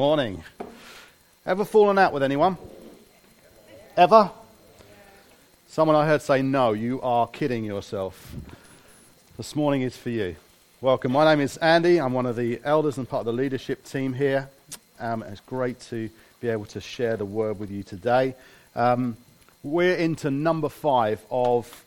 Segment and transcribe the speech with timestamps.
[0.00, 0.42] Morning.
[1.44, 2.56] Ever fallen out with anyone?
[3.98, 4.30] Ever?
[5.68, 8.34] Someone I heard say, No, you are kidding yourself.
[9.36, 10.36] This morning is for you.
[10.80, 11.12] Welcome.
[11.12, 12.00] My name is Andy.
[12.00, 14.48] I'm one of the elders and part of the leadership team here.
[14.98, 16.08] Um, it's great to
[16.40, 18.34] be able to share the word with you today.
[18.74, 19.18] Um,
[19.62, 21.84] we're into number five of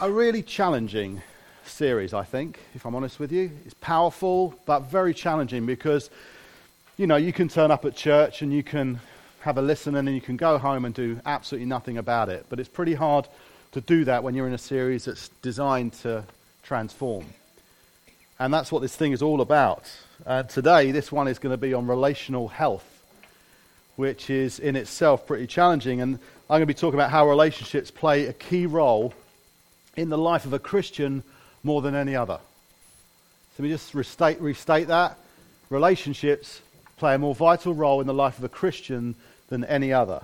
[0.00, 1.20] a really challenging
[1.68, 3.50] series, I think, if I'm honest with you.
[3.64, 6.10] It's powerful, but very challenging because,
[6.96, 9.00] you know, you can turn up at church and you can
[9.40, 12.46] have a listen and then you can go home and do absolutely nothing about it.
[12.48, 13.28] But it's pretty hard
[13.72, 16.24] to do that when you're in a series that's designed to
[16.62, 17.26] transform.
[18.38, 19.90] And that's what this thing is all about.
[20.26, 22.86] Uh, today, this one is going to be on relational health,
[23.96, 26.00] which is in itself pretty challenging.
[26.00, 26.14] And
[26.50, 29.12] I'm going to be talking about how relationships play a key role
[29.96, 31.24] in the life of a Christian
[31.68, 32.38] more than any other.
[32.38, 35.18] So let me just restate, restate that.
[35.68, 36.62] Relationships
[36.96, 39.14] play a more vital role in the life of a Christian
[39.50, 40.22] than any other.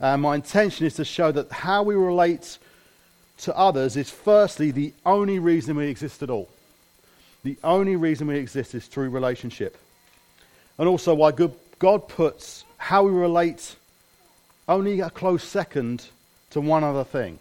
[0.00, 2.58] And my intention is to show that how we relate
[3.38, 6.48] to others is firstly the only reason we exist at all.
[7.44, 9.78] The only reason we exist is through relationship.
[10.76, 11.30] And also why
[11.78, 13.76] God puts how we relate
[14.66, 16.08] only a close second
[16.50, 17.38] to one other thing.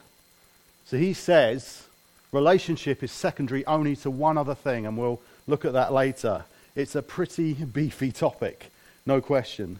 [0.85, 1.86] So he says
[2.31, 6.45] relationship is secondary only to one other thing, and we'll look at that later.
[6.75, 8.71] It's a pretty beefy topic,
[9.05, 9.79] no question.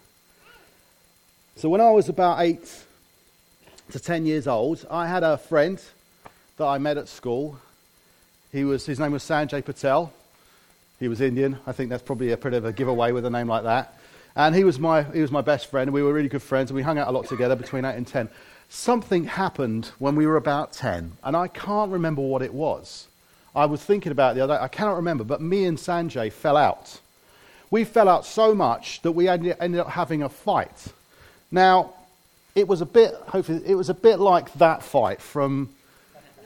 [1.56, 2.84] So, when I was about eight
[3.92, 5.82] to ten years old, I had a friend
[6.58, 7.58] that I met at school.
[8.52, 10.12] He was, his name was Sanjay Patel.
[11.00, 11.60] He was Indian.
[11.68, 14.00] I think that's probably a bit of a giveaway with a name like that.
[14.36, 16.76] And he was, my, he was my best friend, we were really good friends, and
[16.76, 18.30] we hung out a lot together between 8 and 10
[18.70, 23.08] something happened when we were about 10, and I can't remember what it was.
[23.56, 26.58] I was thinking about the other day, I cannot remember, but me and Sanjay fell
[26.58, 27.00] out.
[27.72, 30.88] We fell out so much that we ended up having a fight.
[31.52, 31.94] Now,
[32.56, 35.70] it was a bit, hopefully, it was a bit like that fight from,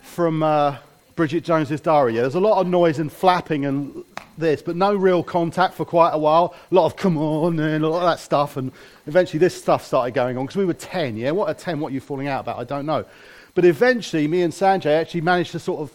[0.01, 0.78] from uh,
[1.22, 2.16] Bridget Jones's Diary.
[2.16, 4.04] Yeah, there's a lot of noise and flapping and
[4.40, 6.56] this, but no real contact for quite a while.
[6.72, 8.58] A lot of come on and a lot of that stuff.
[8.58, 8.72] And
[9.06, 11.30] eventually this stuff started going on because we were 10, yeah?
[11.30, 12.58] What a 10, what are you falling out about?
[12.58, 13.06] I don't know.
[13.54, 15.92] But eventually me and Sanjay actually managed to sort of,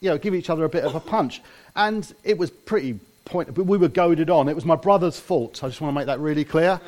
[0.00, 1.40] you know, give each other a bit of a punch.
[1.76, 4.48] And it was pretty point, but we were goaded on.
[4.48, 5.62] It was my brother's fault.
[5.62, 6.80] I just want to make that really clear.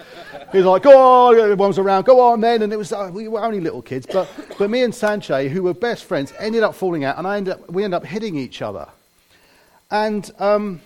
[0.52, 2.62] He was like, go on, everyone was around, go on then.
[2.62, 4.06] And it was, uh, we were only little kids.
[4.10, 7.36] But, but me and Sanjay, who were best friends, ended up falling out and I
[7.36, 8.88] ended up, we ended up hitting each other.
[9.90, 10.80] And um,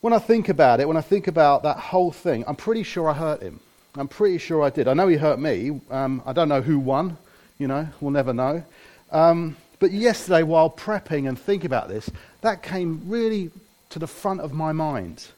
[0.00, 3.08] when I think about it, when I think about that whole thing, I'm pretty sure
[3.08, 3.60] I hurt him.
[3.96, 4.88] I'm pretty sure I did.
[4.88, 5.80] I know he hurt me.
[5.90, 7.16] Um, I don't know who won.
[7.58, 8.62] You know, we'll never know.
[9.10, 12.10] Um, but yesterday, while prepping and thinking about this,
[12.42, 13.50] that came really
[13.90, 15.28] to the front of my mind.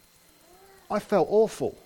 [0.90, 1.76] I felt awful.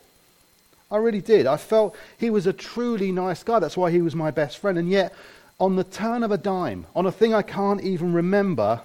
[0.90, 1.46] I really did.
[1.46, 3.58] I felt he was a truly nice guy.
[3.58, 4.78] That's why he was my best friend.
[4.78, 5.14] And yet,
[5.58, 8.80] on the turn of a dime, on a thing I can't even remember,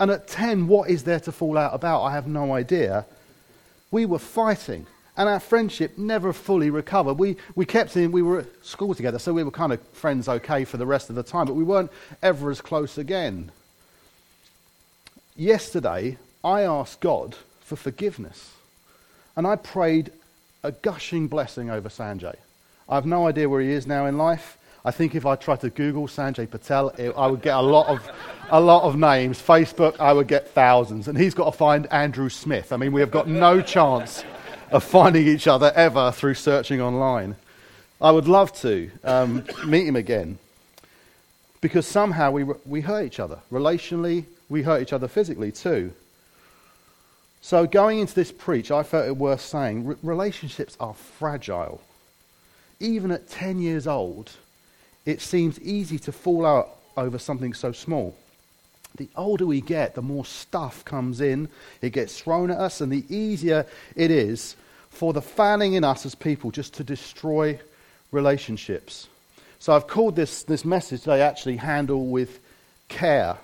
[0.00, 2.02] and at 10, what is there to fall out about?
[2.02, 3.06] I have no idea.
[3.90, 4.86] We were fighting,
[5.16, 7.14] and our friendship never fully recovered.
[7.14, 10.28] We, we kept in, we were at school together, so we were kind of friends
[10.28, 11.92] okay for the rest of the time, but we weren't
[12.22, 13.52] ever as close again.
[15.36, 18.52] Yesterday, I asked God for forgiveness,
[19.34, 20.12] and I prayed
[20.62, 22.36] a gushing blessing over Sanjay.
[22.88, 24.58] I have no idea where he is now in life.
[24.84, 27.86] I think if I tried to Google Sanjay Patel, it, I would get a lot
[27.86, 28.06] of
[28.50, 29.40] a lot of names.
[29.40, 31.08] Facebook, I would get thousands.
[31.08, 32.70] And he's got to find Andrew Smith.
[32.70, 34.22] I mean, we have got no chance
[34.70, 37.36] of finding each other ever through searching online.
[38.02, 40.38] I would love to um, meet him again
[41.62, 43.38] because somehow we, we hurt each other.
[43.50, 45.92] Relationally, we hurt each other physically too.
[47.44, 51.82] So, going into this preach, I felt it worth saying relationships are fragile.
[52.80, 54.30] Even at 10 years old,
[55.04, 58.16] it seems easy to fall out over something so small.
[58.96, 61.50] The older we get, the more stuff comes in,
[61.82, 64.56] it gets thrown at us, and the easier it is
[64.88, 67.60] for the fanning in us as people just to destroy
[68.10, 69.06] relationships.
[69.58, 72.40] So I've called this, this message today actually Handle with
[72.88, 73.36] Care.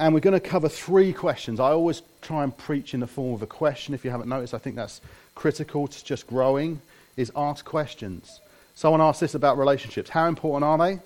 [0.00, 1.60] And we're going to cover three questions.
[1.60, 3.92] I always try and preach in the form of a question.
[3.92, 5.02] If you haven't noticed, I think that's
[5.34, 6.80] critical to just growing,
[7.18, 8.40] is ask questions.
[8.74, 10.08] Someone asked this about relationships.
[10.08, 11.00] How important are they?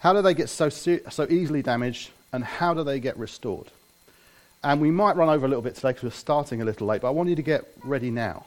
[0.00, 3.68] How do they get so, so easily damaged, and how do they get restored?
[4.62, 7.00] And we might run over a little bit today because we're starting a little late,
[7.00, 8.44] but I want you to get ready now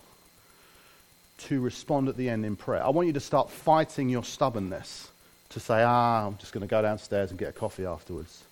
[1.40, 2.84] to respond at the end in prayer.
[2.84, 5.10] I want you to start fighting your stubbornness
[5.50, 8.44] to say, ah, I'm just going to go downstairs and get a coffee afterwards.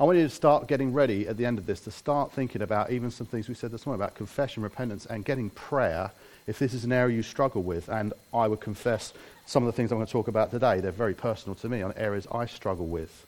[0.00, 2.62] I want you to start getting ready at the end of this to start thinking
[2.62, 6.12] about even some things we said this morning about confession, repentance, and getting prayer
[6.46, 7.88] if this is an area you struggle with.
[7.88, 9.12] And I would confess
[9.44, 11.82] some of the things I'm going to talk about today, they're very personal to me
[11.82, 13.26] on areas I struggle with.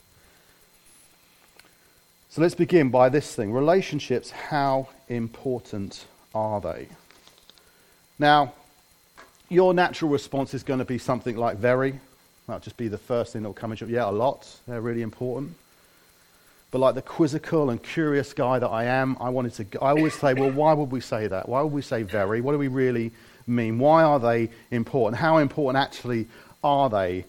[2.29, 6.05] So let's begin by this thing relationships, how important
[6.37, 6.87] are they?
[8.21, 8.53] Now,
[9.49, 11.99] your natural response is going to be something like very.
[12.47, 14.47] That'll just be the first thing that will come into Yeah, a lot.
[14.69, 15.57] They're really important.
[16.71, 19.83] But like the quizzical and curious guy that I am, I wanted to.
[19.83, 21.49] I always say, well, why would we say that?
[21.49, 22.41] Why would we say very?
[22.41, 23.11] What do we really
[23.47, 23.79] mean?
[23.79, 25.21] Why are they important?
[25.21, 26.29] How important actually
[26.63, 27.25] are they?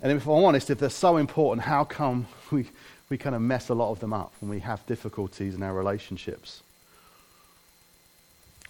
[0.00, 2.66] And if I'm honest, if they're so important, how come we,
[3.10, 5.74] we kind of mess a lot of them up when we have difficulties in our
[5.74, 6.62] relationships?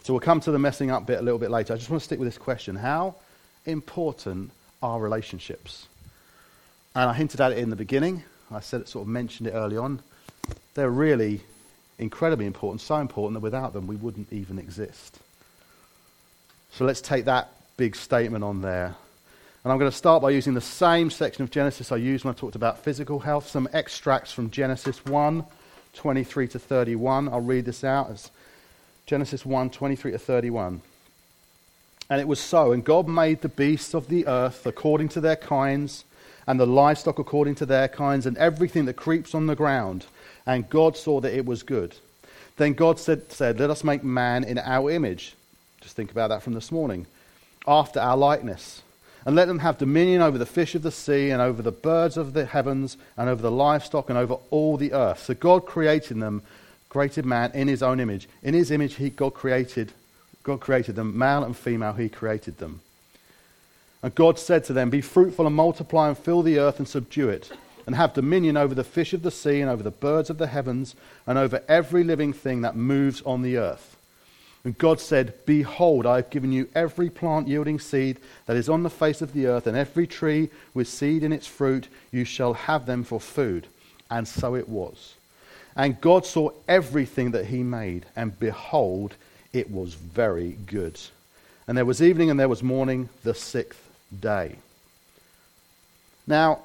[0.02, 1.74] So we'll come to the messing up bit a little bit later.
[1.74, 3.14] I just want to stick with this question How
[3.66, 4.50] important
[4.82, 5.86] are relationships?
[6.96, 8.24] And I hinted at it in the beginning.
[8.50, 10.00] I said it, sort of mentioned it early on.
[10.74, 11.40] They're really
[11.98, 15.18] incredibly important, so important that without them we wouldn't even exist.
[16.72, 18.94] So let's take that big statement on there.
[19.64, 22.34] And I'm going to start by using the same section of Genesis I used when
[22.34, 25.44] I talked about physical health, some extracts from Genesis 1
[25.94, 27.28] 23 to 31.
[27.28, 28.30] I'll read this out as
[29.06, 30.80] Genesis 1 23 to 31.
[32.10, 35.36] And it was so, and God made the beasts of the earth according to their
[35.36, 36.04] kinds
[36.48, 40.06] and the livestock according to their kinds, and everything that creeps on the ground.
[40.46, 41.94] And God saw that it was good.
[42.56, 45.34] Then God said, said, Let us make man in our image.
[45.82, 47.06] Just think about that from this morning.
[47.66, 48.82] After our likeness.
[49.26, 52.16] And let them have dominion over the fish of the sea, and over the birds
[52.16, 55.24] of the heavens, and over the livestock, and over all the earth.
[55.24, 56.42] So God created them,
[56.88, 58.26] created man in his own image.
[58.42, 59.92] In his image, he, God created
[60.44, 62.80] God created them, male and female, he created them.
[64.02, 67.28] And God said to them, Be fruitful and multiply and fill the earth and subdue
[67.28, 67.50] it,
[67.86, 70.46] and have dominion over the fish of the sea and over the birds of the
[70.46, 70.94] heavens
[71.26, 73.96] and over every living thing that moves on the earth.
[74.64, 78.82] And God said, Behold, I have given you every plant yielding seed that is on
[78.82, 82.54] the face of the earth, and every tree with seed in its fruit, you shall
[82.54, 83.66] have them for food.
[84.10, 85.14] And so it was.
[85.74, 89.14] And God saw everything that he made, and behold,
[89.52, 90.98] it was very good.
[91.66, 93.87] And there was evening and there was morning, the sixth
[94.20, 94.56] day.
[96.26, 96.60] Now,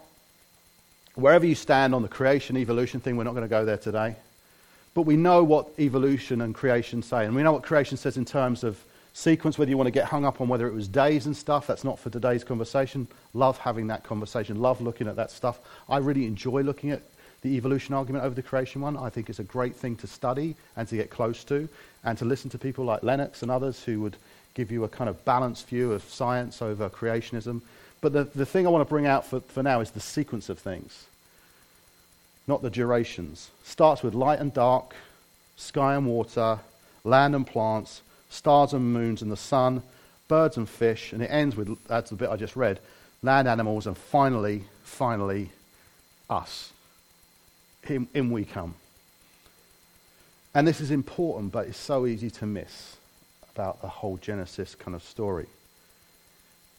[1.15, 4.15] wherever you stand on the creation evolution thing, we're not going to go there today.
[4.93, 7.25] But we know what evolution and creation say.
[7.25, 10.05] And we know what creation says in terms of sequence, whether you want to get
[10.05, 11.65] hung up on whether it was days and stuff.
[11.65, 13.07] That's not for today's conversation.
[13.33, 14.61] Love having that conversation.
[14.61, 15.59] Love looking at that stuff.
[15.87, 17.01] I really enjoy looking at
[17.41, 18.97] the evolution argument over the creation one.
[18.97, 21.67] I think it's a great thing to study and to get close to
[22.03, 24.17] and to listen to people like Lennox and others who would
[24.53, 27.61] give you a kind of balanced view of science over creationism.
[28.01, 30.49] But the, the thing I want to bring out for, for now is the sequence
[30.49, 31.05] of things,
[32.47, 33.49] not the durations.
[33.63, 34.95] Starts with light and dark,
[35.55, 36.59] sky and water,
[37.03, 39.81] land and plants, stars and moons and the sun,
[40.27, 42.79] birds and fish, and it ends with, that's the bit I just read,
[43.21, 45.49] land animals, and finally, finally,
[46.29, 46.71] us.
[47.87, 48.75] In, in we come.
[50.55, 52.97] And this is important, but it's so easy to miss
[53.53, 55.45] about the whole Genesis kind of story.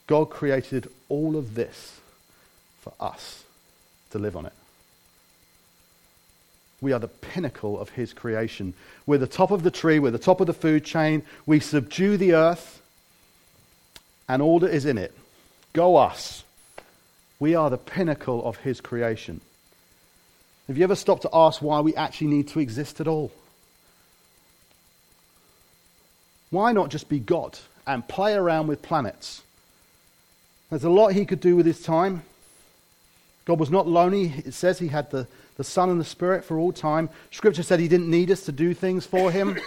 [0.07, 2.01] God created all of this
[2.81, 3.45] for us
[4.11, 4.53] to live on it.
[6.81, 8.75] We are the pinnacle of his creation.
[9.07, 11.23] We're the top of the tree, we're the top of the food chain.
[11.47, 12.83] We subdue the earth
[14.29, 15.15] and all that is in it.
[15.73, 16.45] Go us.
[17.41, 19.41] We are the pinnacle of his creation.
[20.67, 23.33] Have you ever stopped to ask why we actually need to exist at all?
[26.55, 29.43] Why not just be God and play around with planets?
[30.71, 32.23] There's a lot he could do with his time.
[33.45, 34.33] God was not lonely.
[34.47, 37.11] It says he had the, the Son and the Spirit for all time.
[37.33, 39.59] Scripture said he didn't need us to do things for him.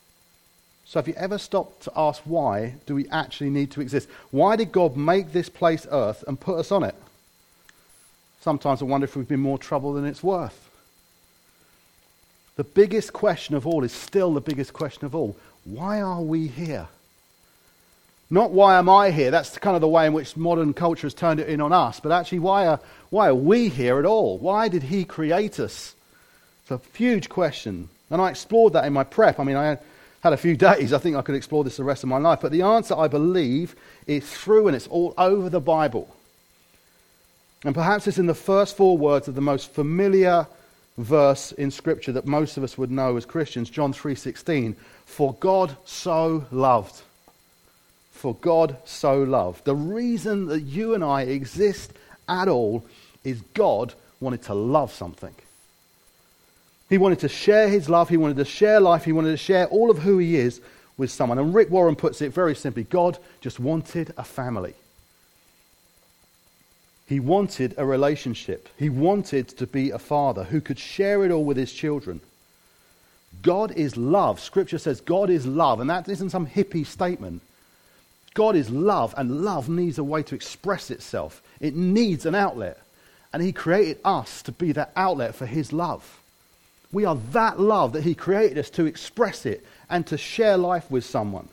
[0.86, 4.08] so, have you ever stopped to ask why do we actually need to exist?
[4.30, 6.94] Why did God make this place, earth, and put us on it?
[8.40, 10.70] Sometimes I wonder if we've been more trouble than it's worth.
[12.56, 16.46] The biggest question of all is still the biggest question of all why are we
[16.46, 16.88] here?
[18.30, 19.30] Not why am I here?
[19.30, 22.00] That's kind of the way in which modern culture has turned it in on us.
[22.00, 22.80] But actually, why are,
[23.10, 24.38] why are we here at all?
[24.38, 25.94] Why did He create us?
[26.62, 27.88] It's a huge question.
[28.10, 29.38] And I explored that in my prep.
[29.38, 29.78] I mean, I
[30.22, 30.92] had a few days.
[30.92, 32.40] I think I could explore this the rest of my life.
[32.40, 33.74] But the answer, I believe,
[34.06, 36.12] is through and it's all over the Bible.
[37.64, 40.46] And perhaps it's in the first four words of the most familiar
[40.98, 44.76] verse in Scripture that most of us would know as Christians, John 3:16.
[45.04, 47.02] For God so loved.
[48.12, 49.64] For God so loved.
[49.64, 51.92] The reason that you and I exist
[52.28, 52.84] at all
[53.24, 55.34] is God wanted to love something.
[56.88, 59.66] He wanted to share his love, he wanted to share life, he wanted to share
[59.66, 60.60] all of who he is
[60.96, 61.38] with someone.
[61.38, 64.74] And Rick Warren puts it very simply God just wanted a family.
[67.06, 68.68] He wanted a relationship.
[68.76, 72.20] He wanted to be a father who could share it all with his children.
[73.42, 74.40] God is love.
[74.40, 77.42] Scripture says God is love, and that isn't some hippie statement.
[78.34, 81.42] God is love, and love needs a way to express itself.
[81.60, 82.78] It needs an outlet.
[83.32, 86.20] And He created us to be that outlet for His love.
[86.92, 90.90] We are that love that He created us to express it and to share life
[90.90, 91.48] with someone.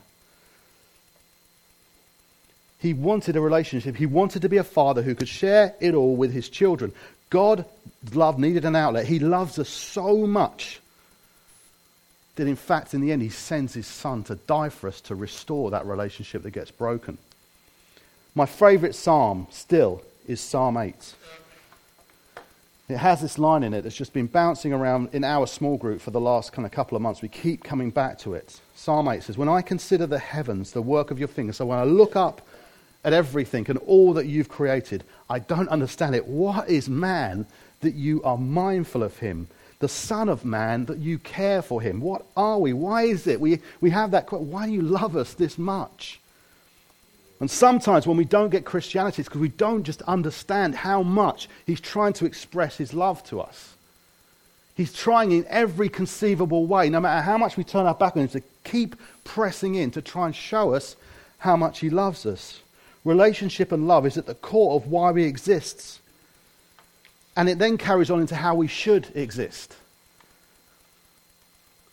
[2.84, 3.96] He wanted a relationship.
[3.96, 6.92] He wanted to be a father who could share it all with his children.
[7.30, 7.64] God's
[8.12, 9.06] love needed an outlet.
[9.06, 10.80] He loves us so much
[12.36, 15.14] that, in fact, in the end, he sends his son to die for us to
[15.14, 17.16] restore that relationship that gets broken.
[18.34, 21.14] My favorite psalm still is Psalm 8.
[22.90, 26.02] It has this line in it that's just been bouncing around in our small group
[26.02, 27.22] for the last kind of couple of months.
[27.22, 28.60] We keep coming back to it.
[28.74, 31.78] Psalm 8 says, When I consider the heavens, the work of your fingers, so when
[31.78, 32.42] I look up
[33.04, 35.04] at everything and all that you've created.
[35.28, 36.26] I don't understand it.
[36.26, 37.46] What is man
[37.80, 39.48] that you are mindful of him?
[39.80, 42.00] The Son of Man that you care for him.
[42.00, 42.72] What are we?
[42.72, 43.40] Why is it?
[43.40, 44.32] We, we have that.
[44.32, 46.20] Why do you love us this much?
[47.40, 51.48] And sometimes when we don't get Christianity, it's because we don't just understand how much
[51.66, 53.74] he's trying to express his love to us.
[54.76, 58.22] He's trying in every conceivable way, no matter how much we turn our back on
[58.22, 60.96] him, to keep pressing in to try and show us
[61.38, 62.60] how much he loves us.
[63.04, 66.00] Relationship and love is at the core of why we exist.
[67.36, 69.74] And it then carries on into how we should exist.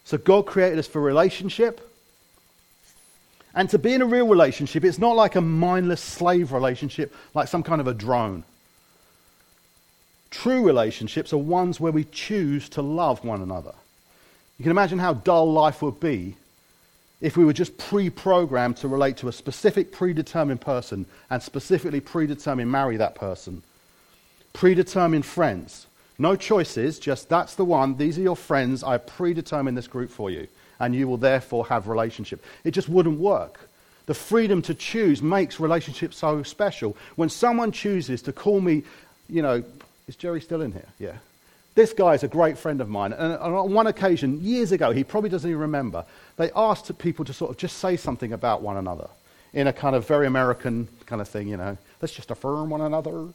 [0.05, 1.87] So God created us for relationship.
[3.53, 7.49] And to be in a real relationship, it's not like a mindless slave relationship, like
[7.49, 8.43] some kind of a drone.
[10.29, 13.73] True relationships are ones where we choose to love one another.
[14.57, 16.37] You can imagine how dull life would be
[17.21, 22.01] if we were just pre programmed to relate to a specific predetermined person and specifically
[22.01, 23.61] predetermined marry that person.
[24.53, 25.87] Predetermined friends.
[26.17, 27.97] No choices, just that's the one.
[27.97, 28.83] These are your friends.
[28.83, 30.47] I predetermine this group for you.
[30.79, 32.43] And you will therefore have relationship.
[32.63, 33.59] It just wouldn't work.
[34.07, 36.97] The freedom to choose makes relationships so special.
[37.15, 38.83] When someone chooses to call me,
[39.29, 39.63] you know,
[40.07, 40.87] is Jerry still in here?
[40.99, 41.17] Yeah.
[41.73, 43.13] This guy is a great friend of mine.
[43.13, 47.33] And on one occasion, years ago, he probably doesn't even remember, they asked people to
[47.33, 49.07] sort of just say something about one another
[49.53, 51.77] in a kind of very American kind of thing, you know.
[52.01, 53.27] Let's just affirm one another.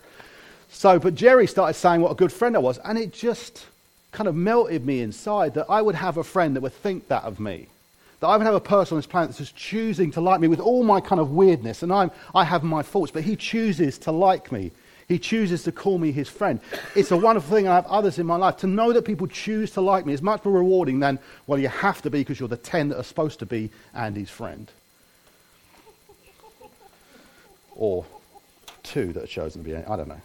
[0.70, 3.66] So, but Jerry started saying what a good friend I was, and it just
[4.12, 7.24] kind of melted me inside that I would have a friend that would think that
[7.24, 7.68] of me.
[8.20, 10.48] That I would have a person on this planet that's just choosing to like me
[10.48, 13.98] with all my kind of weirdness, and I'm, I have my faults, but he chooses
[13.98, 14.72] to like me
[15.08, 16.60] he chooses to call me his friend.
[16.94, 17.68] It's a wonderful thing.
[17.68, 18.56] I have others in my life.
[18.58, 21.68] To know that people choose to like me is much more rewarding than, well, you
[21.68, 24.70] have to be because you're the 10 that are supposed to be Andy's friend.
[27.75, 28.04] Or
[28.82, 30.20] two that are chosen to be, I don't know.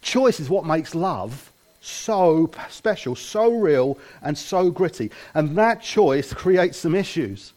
[0.00, 5.10] Choice is what makes love so special, so real, and so gritty.
[5.34, 7.52] And that choice creates some issues.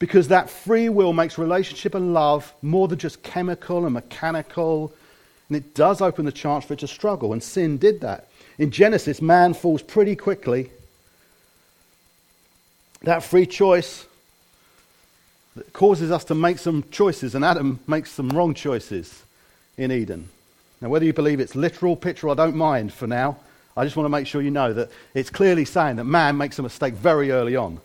[0.00, 4.92] Because that free will makes relationship and love more than just chemical and mechanical.
[5.48, 7.32] And it does open the chance for it to struggle.
[7.32, 8.28] And sin did that.
[8.58, 10.70] In Genesis, man falls pretty quickly.
[13.02, 14.06] That free choice
[15.74, 19.22] causes us to make some choices, and Adam makes some wrong choices
[19.76, 20.28] in Eden.
[20.80, 23.36] Now, whether you believe it's literal, picture, I don't mind for now.
[23.76, 26.58] I just want to make sure you know that it's clearly saying that man makes
[26.58, 27.80] a mistake very early on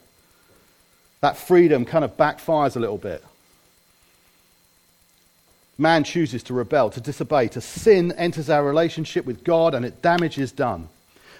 [1.25, 3.23] that freedom kind of backfires a little bit.
[5.75, 10.03] Man chooses to rebel, to disobey, to sin enters our relationship with God, and it
[10.03, 10.87] damage is done.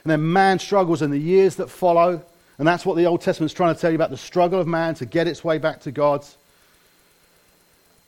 [0.03, 2.19] And then man struggles in the years that follow,
[2.57, 4.65] and that's what the Old Testament is trying to tell you about the struggle of
[4.65, 6.25] man to get its way back to God.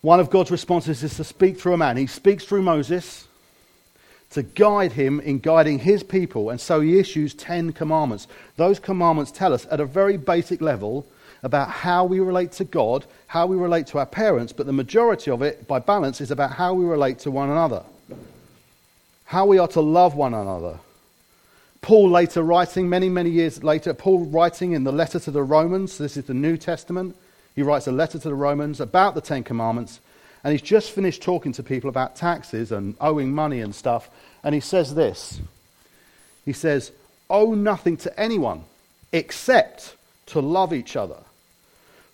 [0.02, 1.96] One of God's responses is to speak through a man.
[1.96, 3.28] He speaks through Moses
[4.32, 8.28] to guide him in guiding his people, and so he issues ten commandments.
[8.56, 11.06] Those commandments tell us at a very basic level
[11.44, 15.32] about how we relate to God, how we relate to our parents, but the majority
[15.32, 17.84] of it, by balance, is about how we relate to one another.
[19.26, 20.80] How we are to love one another.
[21.82, 25.98] Paul later writing, many, many years later, Paul writing in the letter to the Romans,
[25.98, 27.16] this is the New Testament,
[27.56, 30.00] he writes a letter to the Romans about the Ten Commandments,
[30.44, 34.10] and he's just finished talking to people about taxes and owing money and stuff,
[34.44, 35.40] and he says this.
[36.46, 36.92] He says,
[37.30, 38.64] Owe nothing to anyone
[39.12, 39.96] except
[40.28, 41.18] to love each other.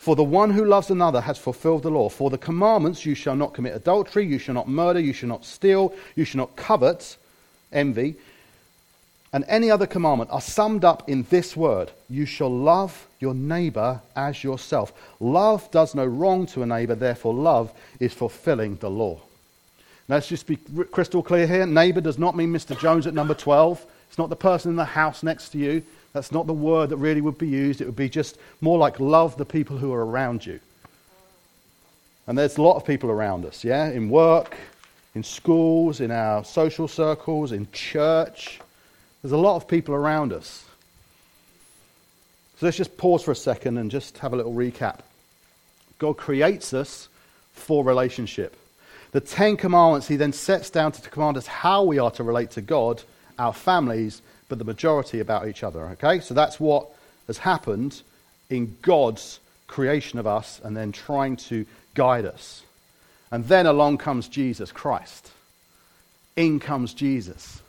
[0.03, 2.10] For the one who loves another has fulfilled the law.
[2.10, 5.45] For the commandments, you shall not commit adultery, you shall not murder, you shall not
[5.45, 7.15] steal, you shall not covet,
[7.72, 8.15] envy,
[9.31, 14.01] and any other commandment are summed up in this word You shall love your neighbor
[14.13, 14.91] as yourself.
[15.22, 19.22] Love does no wrong to a neighbor, therefore, love is fulfilling the law.
[20.10, 20.57] Now, let's just be
[20.91, 21.65] crystal clear here.
[21.65, 22.77] Neighbor does not mean Mr.
[22.77, 23.86] Jones at number 12.
[24.10, 25.81] It's not the person in the house next to you.
[26.13, 27.82] That's not the word that really would be used.
[27.82, 30.60] It would be just more like love the people who are around you.
[32.27, 33.89] And there's a lot of people around us, yeah?
[33.89, 34.55] In work,
[35.15, 38.62] in schools, in our social circles, in church.
[39.22, 40.65] There's a lot of people around us.
[42.60, 45.00] So let's just pause for a second and just have a little recap.
[45.98, 47.10] God creates us
[47.53, 48.55] for relationship.
[49.12, 52.51] The Ten Commandments, he then sets down to command us how we are to relate
[52.51, 53.01] to God,
[53.38, 55.83] our families, but the majority about each other.
[55.89, 56.19] Okay?
[56.19, 56.89] So that's what
[57.27, 58.01] has happened
[58.50, 62.62] in God's creation of us and then trying to guide us.
[63.31, 65.31] And then along comes Jesus Christ.
[66.35, 67.62] In comes Jesus.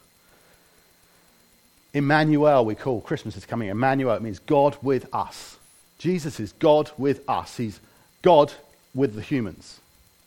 [1.94, 3.68] Emmanuel, we call Christmas is coming.
[3.68, 5.56] Emmanuel, it means God with us.
[5.98, 7.56] Jesus is God with us.
[7.56, 7.80] He's
[8.20, 8.52] God
[8.94, 9.80] with the humans,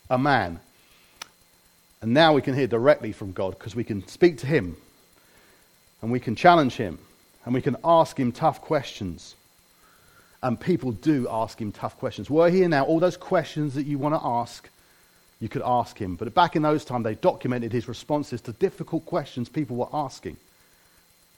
[0.09, 0.59] a man.
[2.01, 4.77] And now we can hear directly from God because we can speak to him
[6.07, 6.97] and we can challenge him
[7.43, 9.35] and we can ask him tough questions.
[10.41, 12.29] And people do ask him tough questions.
[12.29, 14.69] We're here now, all those questions that you want to ask,
[15.41, 16.15] you could ask him.
[16.15, 20.37] But back in those times, they documented his responses to difficult questions people were asking.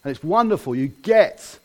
[0.03, 0.75] And it's wonderful.
[0.75, 1.57] You get,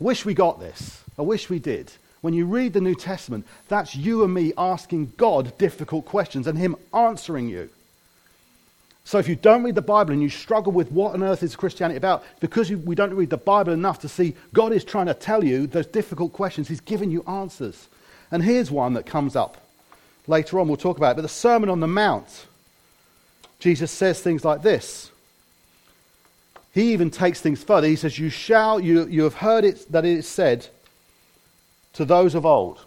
[0.00, 1.04] I wish we got this.
[1.16, 1.92] I wish we did.
[2.20, 6.58] When you read the New Testament, that's you and me asking God difficult questions and
[6.58, 7.70] Him answering you.
[9.04, 11.56] So if you don't read the Bible and you struggle with what on earth is
[11.56, 15.06] Christianity about, because you, we don't read the Bible enough to see God is trying
[15.06, 16.68] to tell you those difficult questions.
[16.68, 17.88] He's giving you answers.
[18.30, 19.56] And here's one that comes up
[20.26, 20.68] later on.
[20.68, 21.16] We'll talk about it.
[21.16, 22.46] But the Sermon on the Mount,
[23.58, 25.10] Jesus says things like this
[26.72, 27.86] he even takes things further.
[27.86, 30.68] He says, You shall, you, you have heard it that it is said
[31.94, 32.80] to those of old,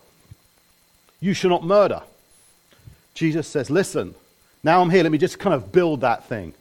[1.19, 2.01] You shall not murder.
[3.13, 4.15] Jesus says, Listen,
[4.63, 6.53] now I'm here, let me just kind of build that thing.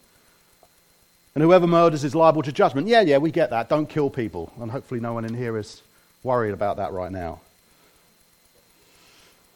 [1.35, 2.89] And whoever murders is liable to judgment.
[2.89, 3.69] Yeah, yeah, we get that.
[3.69, 4.53] Don't kill people.
[4.61, 5.81] And hopefully no one in here is
[6.23, 7.41] worried about that right now.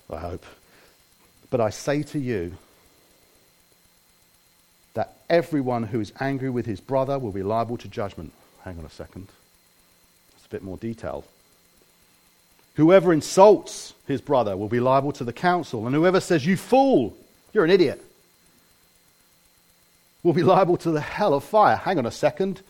[0.09, 0.45] I hope.
[1.51, 2.57] But I say to you,
[4.97, 8.33] that everyone who is angry with his brother will be liable to judgment.
[8.65, 9.29] Hang on a second.
[10.37, 11.25] It's a bit more detailed.
[12.77, 17.15] Whoever insults his brother will be liable to the council, and whoever says, You fool,
[17.53, 18.03] you're an idiot,
[20.27, 21.77] will be liable to the hell of fire.
[21.77, 22.61] Hang on a second.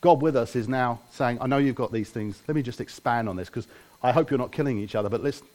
[0.00, 2.40] God with us is now saying, I know you've got these things.
[2.46, 3.66] Let me just expand on this because
[4.02, 5.46] I hope you're not killing each other, but listen,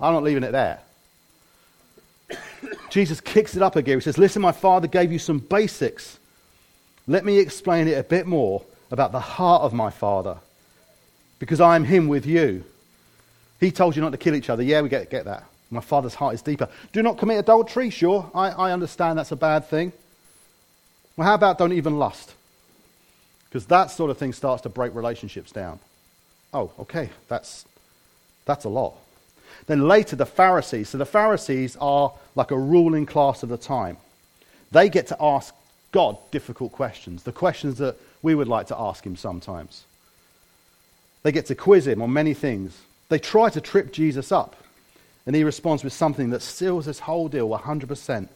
[0.00, 0.80] I'm not leaving it there.
[2.90, 3.98] Jesus kicks it up again.
[3.98, 6.18] He says, Listen, my father gave you some basics.
[7.06, 10.38] Let me explain it a bit more about the heart of my father
[11.38, 12.64] because I am him with you.
[13.60, 14.62] He told you not to kill each other.
[14.62, 15.44] Yeah, we get, get that.
[15.70, 16.68] My father's heart is deeper.
[16.92, 17.90] Do not commit adultery.
[17.90, 19.92] Sure, I, I understand that's a bad thing.
[21.16, 22.34] Well, how about don't even lust?
[23.48, 25.78] Because that sort of thing starts to break relationships down.
[26.52, 27.64] Oh, okay, that's,
[28.44, 28.94] that's a lot.
[29.66, 30.90] Then later, the Pharisees.
[30.90, 33.96] So the Pharisees are like a ruling class of the time.
[34.72, 35.54] They get to ask
[35.92, 39.84] God difficult questions, the questions that we would like to ask him sometimes.
[41.22, 42.78] They get to quiz him on many things.
[43.08, 44.56] They try to trip Jesus up,
[45.24, 48.28] and he responds with something that seals this whole deal 100%.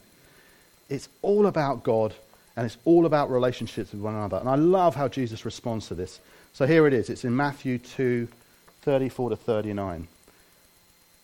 [0.89, 2.15] It's all about God,
[2.57, 4.39] and it's all about relationships with one another.
[4.39, 6.21] And I love how Jesus responds to this.
[6.53, 7.09] So here it is.
[7.09, 8.29] It's in Matthew 2
[8.83, 10.09] 34 to 39.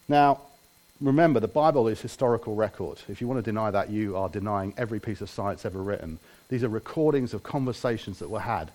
[0.08, 0.40] Now,
[1.00, 2.98] remember, the Bible is historical record.
[3.08, 6.18] If you want to deny that, you are denying every piece of science ever written.
[6.48, 8.68] These are recordings of conversations that were had.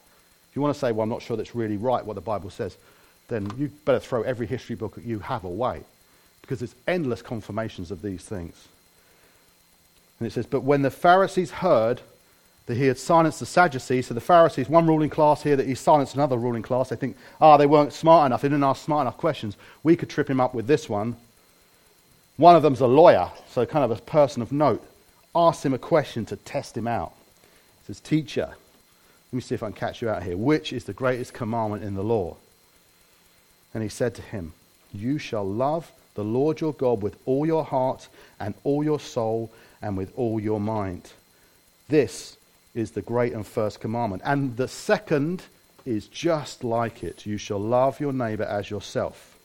[0.50, 2.50] If you want to say, well, I'm not sure that's really right what the Bible
[2.50, 2.76] says,
[3.28, 5.84] then you better throw every history book you have away
[6.42, 8.68] because there's endless confirmations of these things.
[10.20, 12.02] And it says, But when the Pharisees heard
[12.68, 15.76] that he had silenced the Sadducees, so the Pharisees, one ruling class here, that he
[15.76, 19.04] silenced another ruling class, they think, ah, they weren't smart enough, they didn't ask smart
[19.06, 19.58] enough questions.
[19.84, 21.16] We could trip him up with this one.
[22.38, 24.84] One of them's a lawyer, so kind of a person of note.
[25.36, 27.14] Asked him a question to test him out.
[27.82, 30.38] He says, Teacher, let me see if I can catch you out here.
[30.38, 32.36] Which is the greatest commandment in the law?
[33.74, 34.54] And he said to him,
[34.92, 38.08] You shall love the Lord your God with all your heart
[38.40, 39.50] and all your soul
[39.82, 41.14] and with all your mind.
[41.88, 42.38] This
[42.74, 44.22] is the great and first commandment.
[44.26, 45.44] And the second
[45.86, 47.26] is just like it.
[47.26, 49.38] You shall love your neighbor as yourself.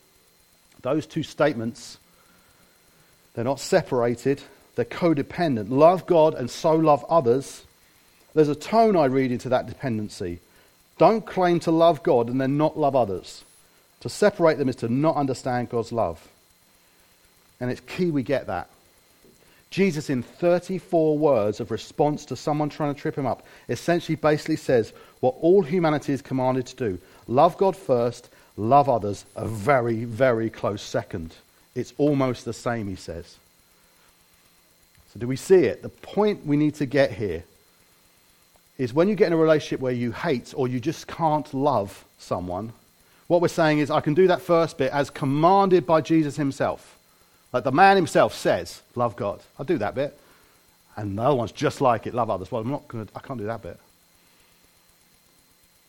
[0.82, 1.98] Those two statements,
[3.34, 4.42] they're not separated,
[4.74, 5.70] they're codependent.
[5.70, 7.64] Love God and so love others.
[8.34, 10.40] There's a tone I read into that dependency.
[10.98, 13.44] Don't claim to love God and then not love others.
[14.00, 16.26] To separate them is to not understand God's love.
[17.60, 18.68] And it's key we get that.
[19.76, 24.56] Jesus, in 34 words of response to someone trying to trip him up, essentially basically
[24.56, 30.04] says what all humanity is commanded to do love God first, love others a very,
[30.04, 31.34] very close second.
[31.74, 33.36] It's almost the same, he says.
[35.12, 35.82] So, do we see it?
[35.82, 37.44] The point we need to get here
[38.78, 42.02] is when you get in a relationship where you hate or you just can't love
[42.18, 42.72] someone,
[43.26, 46.95] what we're saying is, I can do that first bit as commanded by Jesus himself.
[47.56, 49.40] Like the man himself says, love God.
[49.58, 50.14] I'll do that bit.
[50.94, 52.52] And the other one's just like it, love others.
[52.52, 53.80] Well, I'm not to, I can't do that bit.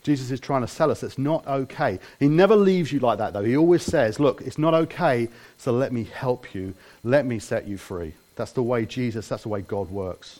[0.01, 1.99] Jesus is trying to sell us it's not okay.
[2.21, 3.43] He never leaves you like that, though.
[3.43, 5.27] He always says, Look, it's not okay,
[5.57, 6.73] so let me help you.
[7.03, 8.13] Let me set you free.
[8.37, 10.39] That's the way Jesus, that's the way God works.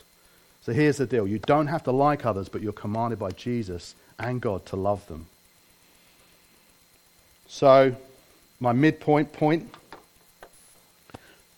[0.62, 3.94] So here's the deal you don't have to like others, but you're commanded by Jesus
[4.18, 5.26] and God to love them.
[7.48, 7.94] So,
[8.60, 9.74] my midpoint point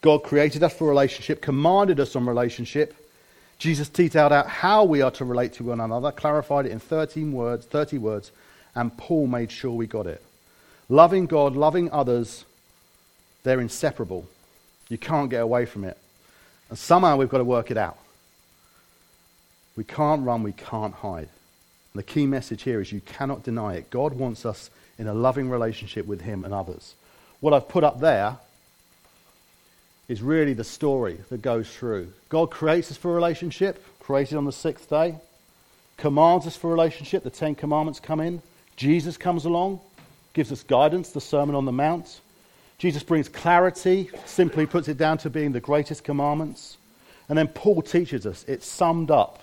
[0.01, 2.95] God created us for relationship, commanded us on relationship.
[3.59, 7.33] Jesus detailed out how we are to relate to one another, clarified it in 13
[7.33, 8.33] words, 30 words,
[8.75, 10.23] and Paul made sure we got it.
[10.89, 12.45] Loving God, loving others,
[13.43, 14.27] they're inseparable.
[14.89, 15.99] You can't get away from it.
[16.71, 17.99] And somehow we've got to work it out.
[19.77, 21.29] We can't run, we can't hide.
[21.93, 23.91] And the key message here is you cannot deny it.
[23.91, 26.95] God wants us in a loving relationship with Him and others.
[27.41, 28.39] What I've put up there
[30.11, 32.13] is really the story that goes through.
[32.31, 35.15] God creates us for relationship, created on the sixth day,
[35.97, 38.43] commands us for relationship, the Ten Commandments come in.
[38.75, 39.79] Jesus comes along,
[40.35, 42.21] gives us guidance, the Sermon on the Mount.
[42.79, 46.77] Jesus brings clarity, simply puts it down to being the greatest commandments.
[47.29, 49.41] And then Paul teaches us it's summed up.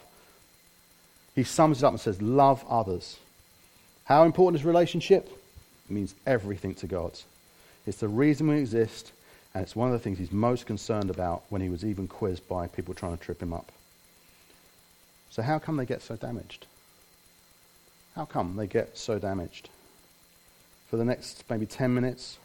[1.34, 3.18] He sums it up and says, Love others.
[4.04, 5.30] How important is relationship?
[5.90, 7.18] It means everything to God.
[7.86, 9.14] It's the reason we exist,
[9.54, 12.48] and it's one of the things he's most concerned about when he was even quizzed
[12.48, 13.72] by people trying to trip him up.
[15.30, 16.66] So, how come they get so damaged?
[18.16, 19.70] How come they get so damaged?
[20.90, 22.38] For the next maybe 10 minutes,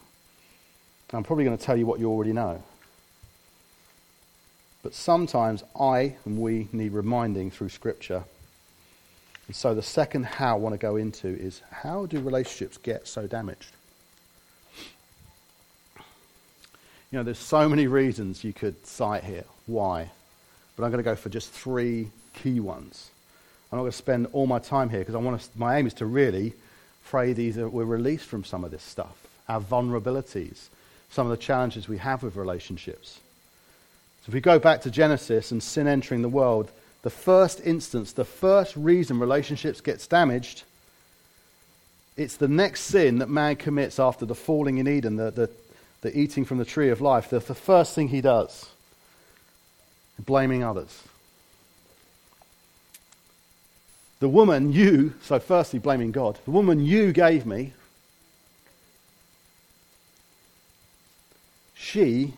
[1.13, 2.63] I'm probably going to tell you what you already know.
[4.83, 8.25] But sometimes I and we need reminding through Scripture.
[9.47, 13.07] And so the second how I want to go into is how do relationships get
[13.07, 13.73] so damaged?
[17.13, 20.11] You know, there's so many reasons you could cite here why,
[20.75, 23.11] but I'm going to go for just three key ones.
[23.71, 25.87] I'm not going to spend all my time here because I want to, my aim
[25.87, 26.55] is to really
[27.05, 29.15] pray these that we're released from some of this stuff,
[29.47, 30.69] our vulnerabilities,
[31.11, 33.21] some of the challenges we have with relationships.
[34.23, 36.71] So if we go back to Genesis and sin entering the world,
[37.03, 40.63] the first instance, the first reason relationships gets damaged,
[42.17, 45.51] it's the next sin that man commits after the falling in Eden, the, the,
[46.03, 47.31] the eating from the tree of life.
[47.31, 48.69] The, the first thing he does,
[50.19, 51.03] blaming others.
[54.21, 57.73] The woman you, so firstly blaming God, the woman you gave me
[61.93, 62.33] She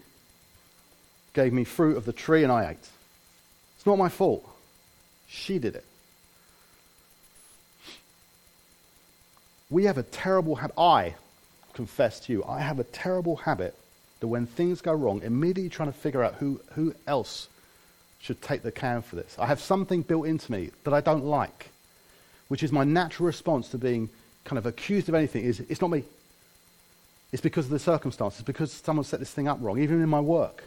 [1.33, 2.89] gave me fruit of the tree and I ate.
[3.77, 4.45] It's not my fault.
[5.29, 5.85] She did it.
[9.71, 10.77] We have a terrible habit.
[10.77, 11.15] I
[11.75, 13.77] confess to you, I have a terrible habit
[14.21, 17.49] that when things go wrong, immediately trying to figure out who, who else
[18.21, 19.37] should take the can for this.
[19.39, 21.71] I have something built into me that I don't like,
[22.49, 24.09] which is my natural response to being
[24.45, 26.05] kind of accused of anything is it's not me.
[27.33, 30.21] It's because of the circumstances, because someone set this thing up wrong, even in my
[30.21, 30.65] work.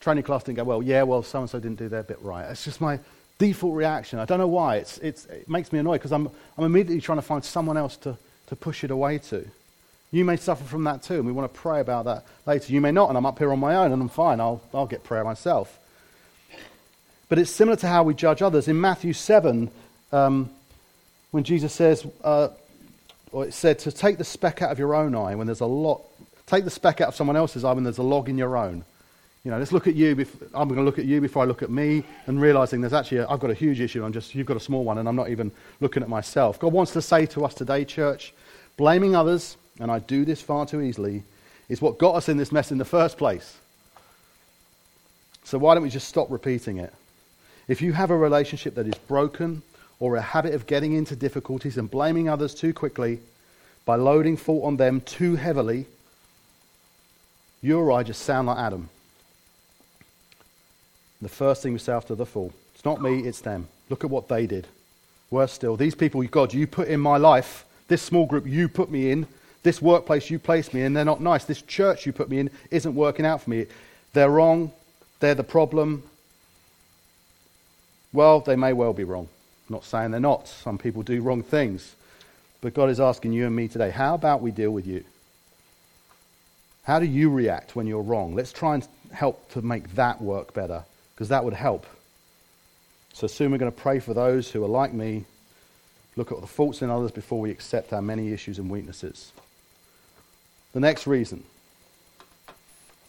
[0.00, 0.82] Training class didn't go well.
[0.82, 2.50] Yeah, well, so and so didn't do their bit right.
[2.50, 2.98] It's just my
[3.38, 4.18] default reaction.
[4.18, 4.76] I don't know why.
[4.76, 7.96] It's, it's, it makes me annoyed because I'm, I'm immediately trying to find someone else
[7.98, 9.46] to, to push it away to.
[10.10, 12.72] You may suffer from that too, and we want to pray about that later.
[12.72, 14.40] You may not, and I'm up here on my own, and I'm fine.
[14.40, 15.78] I'll, I'll get prayer myself.
[17.28, 18.68] But it's similar to how we judge others.
[18.68, 19.70] In Matthew 7,
[20.12, 20.50] um,
[21.32, 22.48] when Jesus says, uh,
[23.32, 25.66] or it said to take the speck out of your own eye when there's a
[25.66, 26.02] lot,
[26.46, 28.84] take the speck out of someone else's eye when there's a log in your own.
[29.42, 30.14] You know, let's look at you.
[30.16, 32.92] Before, I'm going to look at you before I look at me, and realizing there's
[32.92, 34.04] actually I've got a huge issue.
[34.04, 36.58] I'm just you've got a small one, and I'm not even looking at myself.
[36.58, 38.34] God wants to say to us today, church,
[38.76, 41.22] blaming others, and I do this far too easily,
[41.68, 43.56] is what got us in this mess in the first place.
[45.44, 46.92] So why don't we just stop repeating it?
[47.68, 49.62] If you have a relationship that is broken
[49.98, 53.20] or a habit of getting into difficulties and blaming others too quickly
[53.84, 55.86] by loading fault on them too heavily,
[57.62, 58.88] you or I just sound like Adam.
[61.22, 63.68] The first thing we say after the fall it's not me, it's them.
[63.88, 64.66] Look at what they did.
[65.30, 68.90] Worse still, these people, God, you put in my life, this small group you put
[68.90, 69.26] me in,
[69.66, 71.44] this workplace you placed me in, they're not nice.
[71.44, 73.66] This church you put me in isn't working out for me.
[74.12, 74.70] They're wrong.
[75.18, 76.04] They're the problem.
[78.12, 79.26] Well, they may well be wrong.
[79.68, 80.46] I'm not saying they're not.
[80.46, 81.96] Some people do wrong things.
[82.60, 85.02] But God is asking you and me today, how about we deal with you?
[86.84, 88.36] How do you react when you're wrong?
[88.36, 91.86] Let's try and help to make that work better, because that would help.
[93.14, 95.24] So soon we're going to pray for those who are like me,
[96.14, 99.32] look at the faults in others before we accept our many issues and weaknesses.
[100.76, 101.42] The next reason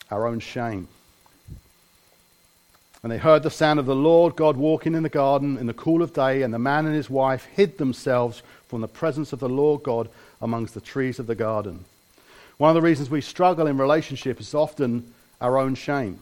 [0.10, 0.88] our own shame.
[3.04, 5.74] And they heard the sound of the Lord God walking in the garden in the
[5.74, 9.40] cool of day, and the man and his wife hid themselves from the presence of
[9.40, 10.08] the Lord God
[10.42, 11.84] amongst the trees of the garden.
[12.56, 16.22] One of the reasons we struggle in relationship is often our own shame.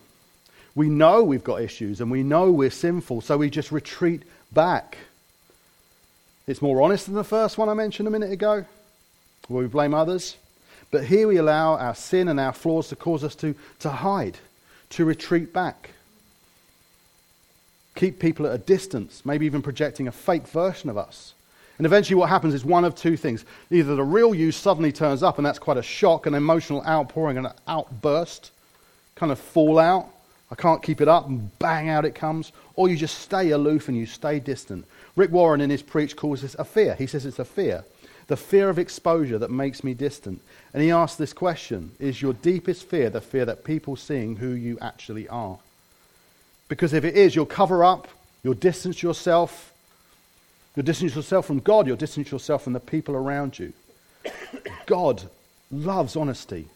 [0.74, 4.98] We know we've got issues and we know we're sinful, so we just retreat back.
[6.48, 8.66] It's more honest than the first one I mentioned a minute ago,
[9.48, 10.38] where we blame others.
[10.92, 14.38] But here we allow our sin and our flaws to cause us to, to hide,
[14.92, 15.92] to retreat back.
[17.96, 21.34] Keep people at a distance, maybe even projecting a fake version of us.
[21.78, 23.44] And eventually, what happens is one of two things.
[23.70, 27.38] Either the real you suddenly turns up, and that's quite a shock, an emotional outpouring,
[27.38, 28.52] an outburst,
[29.16, 30.08] kind of fallout.
[30.52, 32.54] I can't keep it up, and bang, out it comes.
[32.76, 34.86] Or you just stay aloof and you stay distant.
[35.16, 36.96] Rick Warren, in his preach, calls this a fear.
[36.96, 37.84] He says it's a fear.
[38.28, 40.42] The fear of exposure that makes me distant.
[40.74, 44.50] And he asks this question Is your deepest fear the fear that people seeing who
[44.50, 45.60] you actually are?
[46.68, 48.08] Because if it is, you'll cover up,
[48.44, 49.74] you'll distance yourself,
[50.76, 53.72] You'll distance yourself from God, you'll distance yourself from the people around you.
[54.86, 55.24] God
[55.72, 56.68] loves honesty.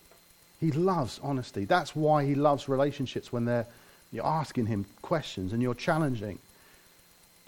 [0.60, 1.66] He loves honesty.
[1.66, 3.66] That's why he loves relationships when they're,
[4.12, 6.40] you're asking him questions and you're challenging.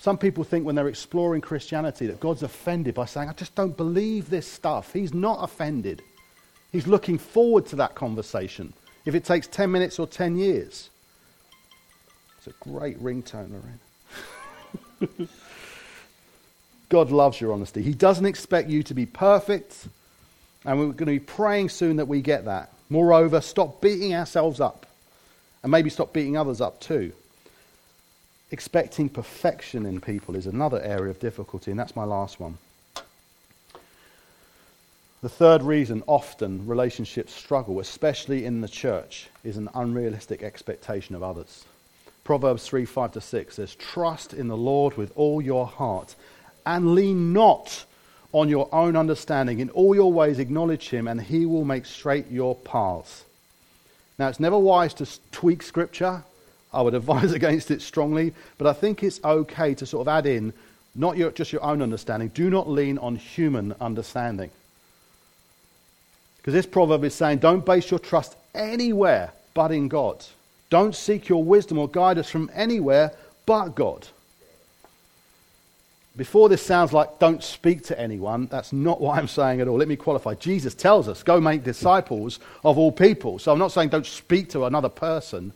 [0.01, 3.77] Some people think when they're exploring Christianity that God's offended by saying, I just don't
[3.77, 4.91] believe this stuff.
[4.93, 6.01] He's not offended.
[6.71, 8.73] He's looking forward to that conversation,
[9.05, 10.89] if it takes 10 minutes or 10 years.
[12.39, 13.51] It's a great ringtone,
[14.99, 15.29] Lorraine.
[16.89, 17.83] God loves your honesty.
[17.83, 19.87] He doesn't expect you to be perfect,
[20.65, 22.73] and we're going to be praying soon that we get that.
[22.89, 24.87] Moreover, stop beating ourselves up,
[25.61, 27.13] and maybe stop beating others up too.
[28.51, 32.57] Expecting perfection in people is another area of difficulty, and that's my last one.
[35.21, 41.23] The third reason often relationships struggle, especially in the church, is an unrealistic expectation of
[41.23, 41.63] others.
[42.23, 46.15] Proverbs 3 5 to 6 says, Trust in the Lord with all your heart
[46.65, 47.85] and lean not
[48.33, 49.59] on your own understanding.
[49.59, 53.23] In all your ways, acknowledge him, and he will make straight your paths.
[54.19, 56.23] Now, it's never wise to tweak scripture.
[56.73, 60.25] I would advise against it strongly, but I think it's okay to sort of add
[60.25, 60.53] in
[60.95, 62.29] not your, just your own understanding.
[62.29, 64.51] Do not lean on human understanding.
[66.37, 70.25] Because this proverb is saying, don't base your trust anywhere but in God.
[70.69, 73.13] Don't seek your wisdom or guidance from anywhere
[73.45, 74.07] but God.
[76.17, 79.77] Before this sounds like don't speak to anyone, that's not what I'm saying at all.
[79.77, 80.33] Let me qualify.
[80.35, 83.39] Jesus tells us, go make disciples of all people.
[83.39, 85.53] So I'm not saying don't speak to another person.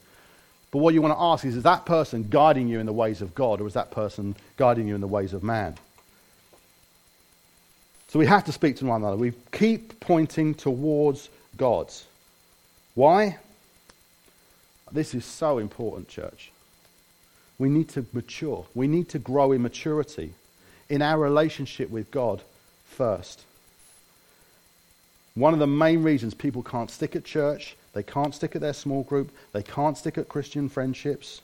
[0.75, 3.21] But what you want to ask is, is that person guiding you in the ways
[3.21, 5.77] of God, or is that person guiding you in the ways of man?
[8.09, 9.15] So we have to speak to one another.
[9.15, 11.93] We keep pointing towards God.
[12.93, 13.37] Why?
[14.91, 16.51] This is so important, church.
[17.57, 18.65] We need to mature.
[18.75, 20.33] We need to grow in maturity
[20.89, 22.41] in our relationship with God
[22.83, 23.43] first.
[25.35, 28.73] One of the main reasons people can't stick at church, they can't stick at their
[28.73, 31.41] small group, they can't stick at Christian friendships.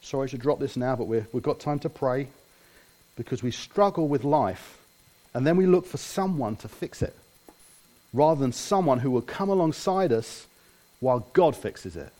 [0.00, 2.28] Sorry to drop this now, but we have got time to pray
[3.16, 4.78] because we struggle with life
[5.34, 7.14] and then we look for someone to fix it
[8.14, 10.46] rather than someone who will come alongside us
[11.00, 12.12] while God fixes it.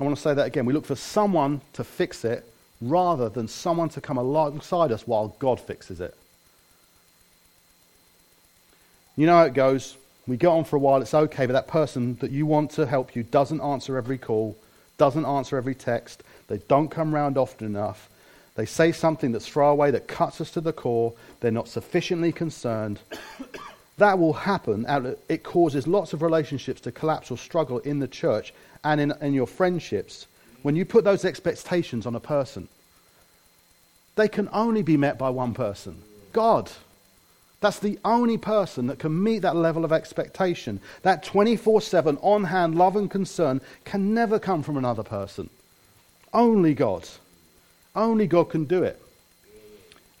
[0.00, 0.66] I want to say that again.
[0.66, 2.44] We look for someone to fix it
[2.80, 6.14] rather than someone to come alongside us while God fixes it.
[9.16, 9.96] You know how it goes.
[10.26, 12.86] We go on for a while, it's okay, but that person that you want to
[12.86, 14.56] help you doesn't answer every call,
[14.98, 18.08] doesn't answer every text, they don't come round often enough.
[18.54, 22.98] They say something that's throwaway that cuts us to the core, they're not sufficiently concerned.
[23.98, 24.86] that will happen.
[25.28, 29.34] It causes lots of relationships to collapse or struggle in the church and in, in
[29.34, 30.26] your friendships
[30.66, 32.66] when you put those expectations on a person,
[34.16, 36.72] they can only be met by one person God.
[37.60, 40.80] That's the only person that can meet that level of expectation.
[41.02, 45.48] That 24 7 on hand love and concern can never come from another person.
[46.32, 47.08] Only God.
[47.94, 49.00] Only God can do it.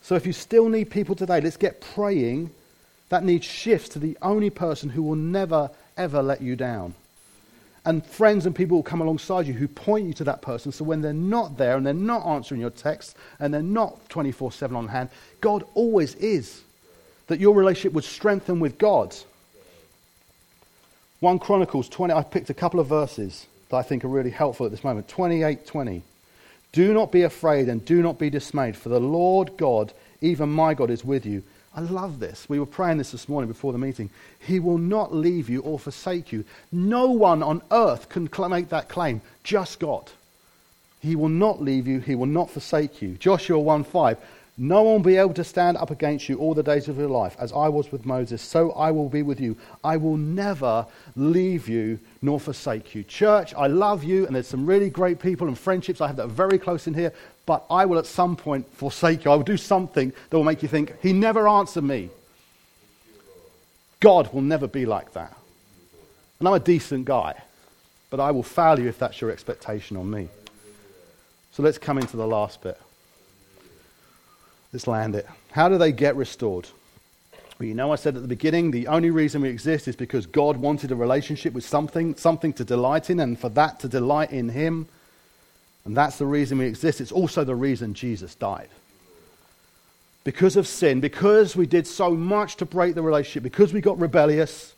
[0.00, 2.50] So if you still need people today, let's get praying.
[3.10, 6.94] That need shifts to the only person who will never, ever let you down.
[7.84, 10.72] And friends and people will come alongside you who point you to that person.
[10.72, 14.50] So when they're not there and they're not answering your texts and they're not 24
[14.52, 16.62] 7 on hand, God always is.
[17.28, 19.14] That your relationship would strengthen with God.
[21.20, 24.66] 1 Chronicles 20, I picked a couple of verses that I think are really helpful
[24.66, 25.08] at this moment.
[25.08, 26.02] 28 20.
[26.72, 30.74] Do not be afraid and do not be dismayed, for the Lord God, even my
[30.74, 31.42] God, is with you.
[31.74, 32.48] I love this.
[32.48, 34.10] We were praying this this morning before the meeting.
[34.40, 36.44] He will not leave you or forsake you.
[36.72, 40.10] No one on earth can make that claim, just God.
[41.00, 43.14] He will not leave you, he will not forsake you.
[43.14, 44.18] Joshua 1 5.
[44.58, 47.10] No one will be able to stand up against you all the days of your
[47.10, 47.36] life.
[47.38, 49.56] As I was with Moses, so I will be with you.
[49.84, 53.02] I will never leave you nor forsake you.
[53.02, 56.24] Church, I love you, and there's some really great people and friendships I have that
[56.24, 57.12] are very close in here,
[57.44, 59.30] but I will at some point forsake you.
[59.30, 62.08] I will do something that will make you think, He never answered me.
[64.00, 65.36] God will never be like that.
[66.38, 67.42] And I'm a decent guy,
[68.08, 70.28] but I will fail you if that's your expectation on me.
[71.52, 72.78] So let's come into the last bit.
[74.72, 75.26] Let's land it.
[75.52, 76.68] How do they get restored?
[77.58, 80.26] Well, you know, I said at the beginning, the only reason we exist is because
[80.26, 84.30] God wanted a relationship with something, something to delight in, and for that to delight
[84.30, 84.88] in Him.
[85.86, 87.00] And that's the reason we exist.
[87.00, 88.68] It's also the reason Jesus died.
[90.24, 93.98] Because of sin, because we did so much to break the relationship, because we got
[93.98, 94.74] rebellious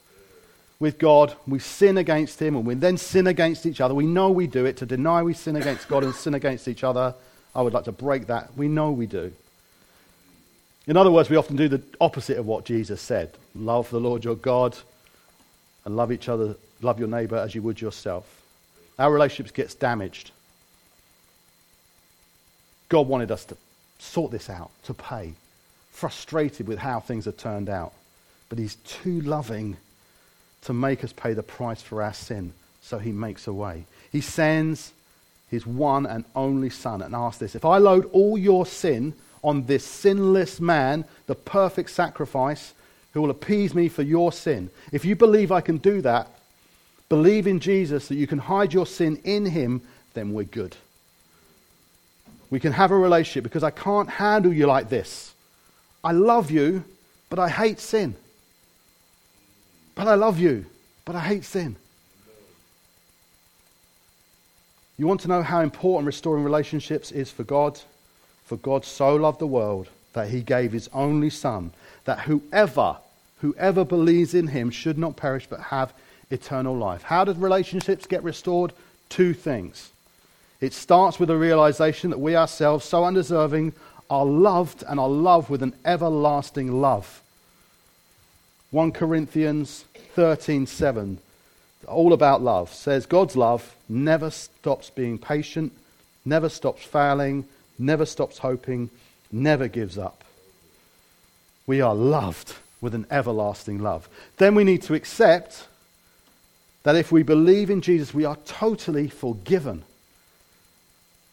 [0.78, 3.94] with God, we sin against Him, and we then sin against each other.
[3.94, 6.84] We know we do it to deny we sin against God and sin against each
[6.84, 7.14] other.
[7.54, 8.56] I would like to break that.
[8.56, 9.32] We know we do.
[10.88, 14.24] In other words, we often do the opposite of what Jesus said love the Lord
[14.24, 14.76] your God
[15.84, 18.26] and love each other, love your neighbor as you would yourself.
[18.98, 20.32] Our relationships gets damaged.
[22.88, 23.56] God wanted us to
[23.98, 25.34] sort this out, to pay.
[25.92, 27.92] Frustrated with how things have turned out.
[28.48, 29.76] But he's too loving
[30.62, 33.84] to make us pay the price for our sin, so he makes a way.
[34.10, 34.92] He sends
[35.50, 39.66] his one and only son and asks this If I load all your sin on
[39.66, 42.74] this sinless man, the perfect sacrifice,
[43.12, 44.70] who will appease me for your sin.
[44.92, 46.28] If you believe I can do that,
[47.08, 49.82] believe in Jesus that you can hide your sin in him,
[50.14, 50.76] then we're good.
[52.50, 55.34] We can have a relationship because I can't handle you like this.
[56.02, 56.84] I love you,
[57.28, 58.14] but I hate sin.
[59.94, 60.64] But I love you,
[61.04, 61.76] but I hate sin.
[64.96, 67.80] You want to know how important restoring relationships is for God?
[68.48, 71.70] For God so loved the world that he gave his only Son,
[72.06, 72.96] that whoever,
[73.42, 75.92] whoever believes in him should not perish but have
[76.30, 77.02] eternal life.
[77.02, 78.72] How do relationships get restored?
[79.10, 79.90] Two things.
[80.62, 83.74] It starts with a realization that we ourselves, so undeserving,
[84.08, 87.20] are loved and are loved with an everlasting love.
[88.70, 89.84] 1 Corinthians
[90.16, 91.18] 13:7
[91.86, 95.72] all about love says God's love never stops being patient,
[96.24, 97.46] never stops failing,
[97.78, 98.90] never stops hoping,
[99.30, 100.24] never gives up.
[101.66, 104.08] We are loved with an everlasting love.
[104.38, 105.66] Then we need to accept
[106.82, 109.82] that if we believe in Jesus, we are totally forgiven.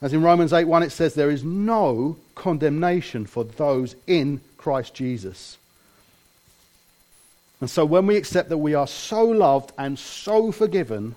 [0.01, 5.57] As in Romans 8:1 it says there is no condemnation for those in Christ Jesus.
[7.61, 11.15] And so when we accept that we are so loved and so forgiven,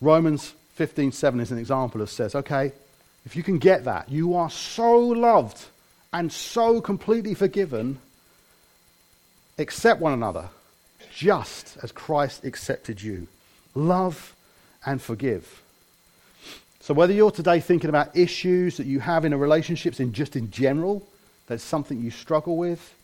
[0.00, 2.72] Romans 15:7 is an example of says, okay,
[3.24, 5.64] if you can get that, you are so loved
[6.12, 7.98] and so completely forgiven,
[9.58, 10.48] accept one another
[11.14, 13.28] just as Christ accepted you.
[13.74, 14.34] Love
[14.84, 15.62] and forgive.
[16.80, 20.34] So whether you're today thinking about issues that you have in a relationships in just
[20.34, 21.06] in general,
[21.46, 22.94] that's something you struggle with,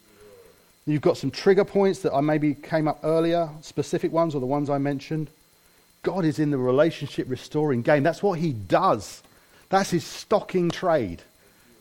[0.84, 4.46] you've got some trigger points that I maybe came up earlier, specific ones or the
[4.46, 5.28] ones I mentioned.
[6.02, 8.02] God is in the relationship restoring game.
[8.02, 9.22] That's what he does.
[9.68, 11.22] That's his stocking trade.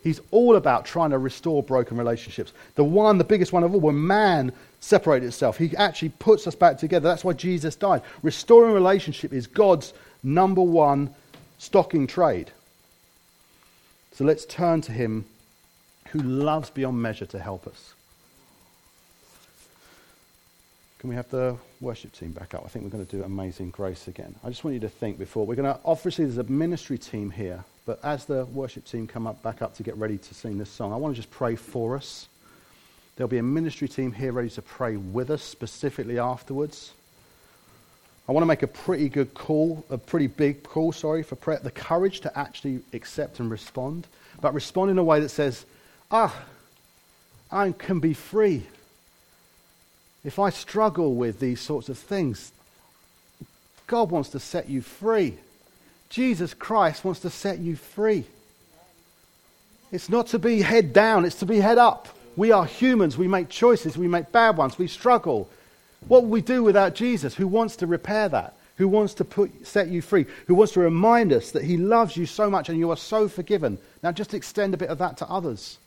[0.04, 2.54] He's all about trying to restore broken relationships.
[2.76, 6.56] The one, the biggest one of all, when man separated itself, he actually puts us
[6.56, 7.08] back together.
[7.10, 8.04] That's why Jesus died.
[8.24, 9.94] Restoring relationship is God's
[10.24, 11.14] number one
[11.58, 12.52] stocking trade.
[14.14, 15.26] So let's turn to him
[16.10, 17.94] who loves beyond measure to help us.
[21.00, 22.64] Can we have the worship team back up?
[22.66, 24.36] I think we're going to do Amazing Grace again.
[24.44, 25.46] I just want you to think before.
[25.46, 27.64] We're going to, obviously, there's a ministry team here.
[27.88, 30.70] But as the worship team come up back up to get ready to sing this
[30.70, 32.28] song, I want to just pray for us.
[33.16, 36.92] There'll be a ministry team here ready to pray with us specifically afterwards.
[38.28, 41.60] I want to make a pretty good call, a pretty big call, sorry, for prayer.
[41.64, 44.06] The courage to actually accept and respond,
[44.42, 45.66] but respond in a way that says,
[46.12, 46.44] ah,
[47.50, 48.64] I can be free.
[50.26, 52.52] If I struggle with these sorts of things,
[53.88, 55.38] God wants to set you free.
[56.10, 58.26] Jesus Christ wants to set you free.
[59.92, 62.08] It's not to be head down, it's to be head up.
[62.38, 63.18] We are humans.
[63.18, 63.98] We make choices.
[63.98, 64.78] We make bad ones.
[64.78, 65.50] We struggle.
[66.08, 67.34] What will we do without Jesus?
[67.34, 68.54] Who wants to repair that?
[68.78, 70.28] Who wants to put, set you free?
[70.46, 73.28] Who wants to remind us that He loves you so much and you are so
[73.28, 73.80] forgiven?
[74.04, 75.80] Now, just extend a bit of that to others.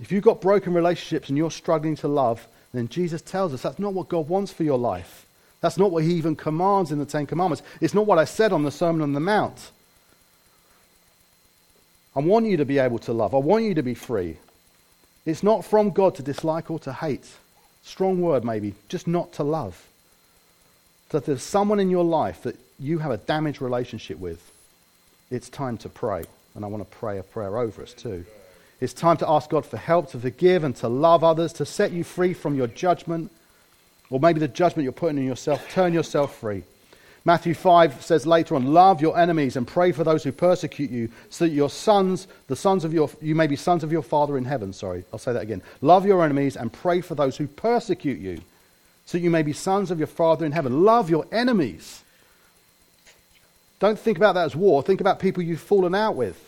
[0.00, 3.80] If you've got broken relationships and you're struggling to love, then Jesus tells us that's
[3.80, 5.26] not what God wants for your life.
[5.62, 7.62] That's not what He even commands in the Ten Commandments.
[7.80, 9.70] It's not what I said on the Sermon on the Mount.
[12.14, 13.34] I want you to be able to love.
[13.34, 14.36] I want you to be free.
[15.24, 17.26] It's not from God to dislike or to hate.
[17.84, 18.74] Strong word, maybe.
[18.88, 19.88] Just not to love.
[21.14, 24.50] If there's someone in your life that you have a damaged relationship with,
[25.30, 26.24] it's time to pray.
[26.54, 28.24] And I want to pray a prayer over us too.
[28.80, 31.92] It's time to ask God for help to forgive and to love others, to set
[31.92, 33.30] you free from your judgment,
[34.12, 35.66] or maybe the judgment you're putting on yourself.
[35.70, 36.62] Turn yourself free.
[37.24, 41.08] Matthew 5 says later on, Love your enemies and pray for those who persecute you,
[41.30, 44.36] so that your sons, the sons of your, you may be sons of your Father
[44.36, 44.74] in heaven.
[44.74, 45.62] Sorry, I'll say that again.
[45.80, 48.42] Love your enemies and pray for those who persecute you,
[49.06, 50.84] so that you may be sons of your Father in heaven.
[50.84, 52.02] Love your enemies.
[53.78, 54.82] Don't think about that as war.
[54.82, 56.38] Think about people you've fallen out with.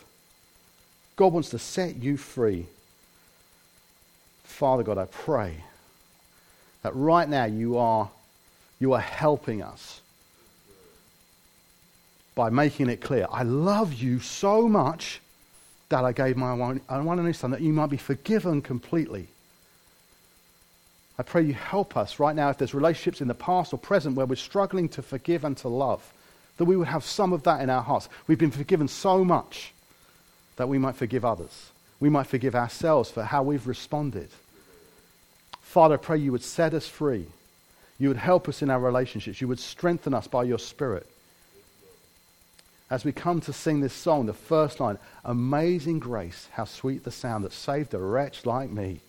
[1.15, 2.67] God wants to set you free.
[4.43, 5.63] Father God, I pray
[6.85, 8.07] that right now you are,
[8.79, 10.01] you are helping us
[12.35, 15.19] by making it clear I love you so much
[15.89, 19.27] that I gave my uh, one, and only son that you might be forgiven completely.
[21.17, 24.15] I pray you help us right now if there's relationships in the past or present
[24.15, 26.13] where we're struggling to forgive and to love,
[26.57, 28.09] that we would have some of that in our hearts.
[28.27, 29.73] We've been forgiven so much
[30.57, 31.71] that we might forgive others.
[31.99, 34.29] We might forgive ourselves for how we've responded.
[35.75, 37.25] Father, I pray you would set us free.
[37.99, 39.41] You would help us in our relationships.
[39.41, 41.05] You would strengthen us by your Spirit
[42.89, 47.11] as we come to sing this song, the first line Amazing grace, how sweet the
[47.11, 49.01] sound that saved a wretch like me.